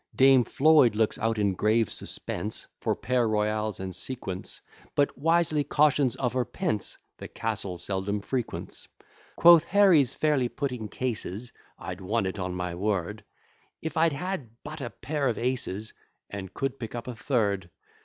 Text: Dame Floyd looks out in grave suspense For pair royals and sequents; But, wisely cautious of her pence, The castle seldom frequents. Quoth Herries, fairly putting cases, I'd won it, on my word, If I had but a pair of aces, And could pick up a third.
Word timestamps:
Dame 0.15 0.45
Floyd 0.45 0.95
looks 0.95 1.19
out 1.19 1.37
in 1.37 1.53
grave 1.53 1.91
suspense 1.93 2.65
For 2.79 2.95
pair 2.95 3.27
royals 3.29 3.79
and 3.79 3.93
sequents; 3.95 4.59
But, 4.95 5.15
wisely 5.15 5.63
cautious 5.63 6.15
of 6.15 6.33
her 6.33 6.43
pence, 6.43 6.97
The 7.19 7.27
castle 7.27 7.77
seldom 7.77 8.21
frequents. 8.21 8.87
Quoth 9.35 9.63
Herries, 9.65 10.15
fairly 10.15 10.49
putting 10.49 10.89
cases, 10.89 11.53
I'd 11.77 12.01
won 12.01 12.25
it, 12.25 12.39
on 12.39 12.55
my 12.55 12.73
word, 12.73 13.23
If 13.79 13.95
I 13.95 14.09
had 14.09 14.49
but 14.63 14.81
a 14.81 14.89
pair 14.89 15.27
of 15.27 15.37
aces, 15.37 15.93
And 16.31 16.51
could 16.51 16.79
pick 16.79 16.95
up 16.95 17.07
a 17.07 17.15
third. 17.15 17.69